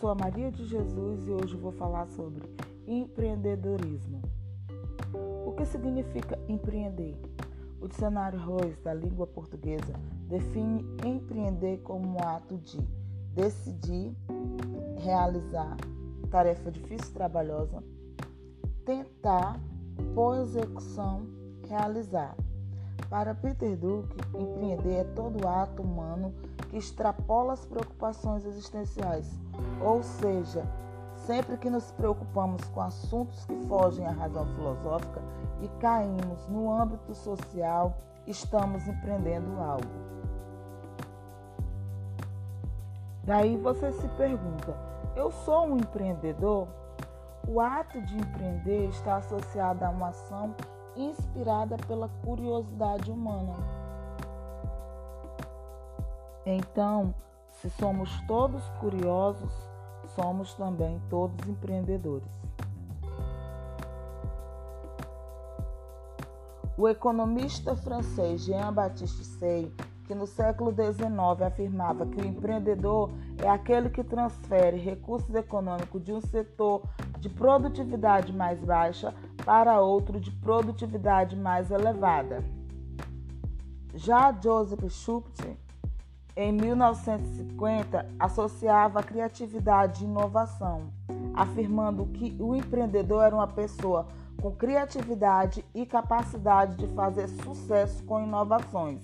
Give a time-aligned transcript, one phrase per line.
[0.00, 2.42] sou a Maria de Jesus e hoje vou falar sobre
[2.86, 4.22] empreendedorismo.
[5.46, 7.20] O que significa empreender?
[7.82, 9.92] O dicionário Reis da língua portuguesa
[10.26, 12.80] define empreender como um ato de
[13.34, 14.16] decidir,
[14.96, 15.76] realizar
[16.30, 17.84] tarefa difícil e trabalhosa,
[18.86, 19.60] tentar,
[20.14, 21.26] por execução,
[21.68, 22.34] realizar.
[23.08, 26.34] Para Peter Drucker, empreender é todo ato humano
[26.68, 29.28] que extrapola as preocupações existenciais,
[29.80, 30.64] ou seja,
[31.14, 35.20] sempre que nos preocupamos com assuntos que fogem à razão filosófica
[35.60, 40.10] e caímos no âmbito social, estamos empreendendo algo.
[43.24, 44.76] Daí você se pergunta:
[45.14, 46.68] eu sou um empreendedor?
[47.48, 50.54] O ato de empreender está associado a uma ação
[50.96, 53.54] inspirada pela curiosidade humana.
[56.44, 57.14] Então,
[57.52, 59.52] se somos todos curiosos,
[60.14, 62.28] somos também todos empreendedores.
[66.76, 69.70] O economista francês Jean-Baptiste Say,
[70.06, 73.10] que no século XIX afirmava que o empreendedor
[73.44, 76.82] é aquele que transfere recursos econômicos de um setor
[77.18, 79.14] de produtividade mais baixa
[79.50, 82.44] para outro de produtividade mais elevada.
[83.96, 85.56] Já Joseph Schumpeter,
[86.36, 90.92] em 1950, associava criatividade e inovação,
[91.34, 94.06] afirmando que o empreendedor era uma pessoa
[94.40, 99.02] com criatividade e capacidade de fazer sucesso com inovações.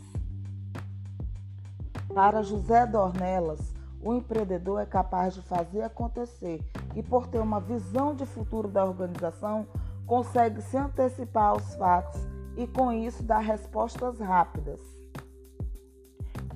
[2.15, 8.15] Para José Dornelas, o empreendedor é capaz de fazer acontecer e, por ter uma visão
[8.15, 9.67] de futuro da organização,
[10.07, 12.21] consegue se antecipar aos fatos
[12.57, 14.81] e, com isso, dar respostas rápidas.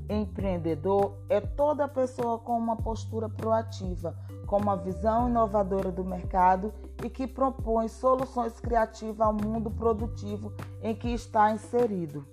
[0.09, 4.17] Empreendedor é toda pessoa com uma postura proativa,
[4.47, 6.73] com uma visão inovadora do mercado
[7.05, 10.53] e que propõe soluções criativas ao mundo produtivo
[10.83, 12.27] em que está inserido.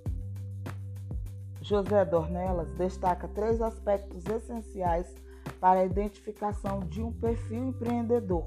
[1.61, 5.13] José Dornelas destaca três aspectos essenciais
[5.59, 8.45] para a identificação de um perfil empreendedor: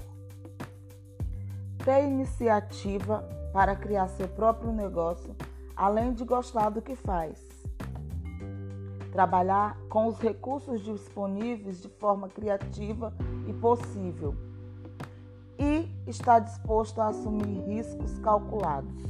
[1.83, 5.35] ter iniciativa para criar seu próprio negócio,
[5.75, 7.51] além de gostar do que faz
[9.11, 13.13] trabalhar com os recursos disponíveis de forma criativa
[13.47, 14.33] e possível
[15.59, 19.03] e estar disposto a assumir riscos calculados.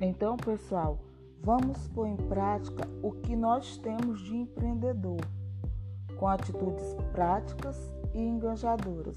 [0.00, 0.98] Então, pessoal,
[1.42, 5.20] vamos pôr em prática o que nós temos de empreendedor,
[6.18, 7.78] com atitudes práticas
[8.12, 9.16] e engajadoras.